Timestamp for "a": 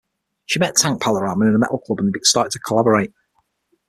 1.53-1.59